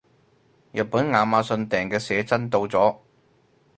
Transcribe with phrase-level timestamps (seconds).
[0.73, 2.97] 日本亞馬遜訂嘅寫真到咗